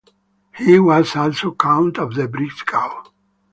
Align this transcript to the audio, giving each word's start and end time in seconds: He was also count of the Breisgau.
He 0.57 0.79
was 0.79 1.15
also 1.15 1.53
count 1.53 1.99
of 1.99 2.15
the 2.15 2.27
Breisgau. 2.27 3.05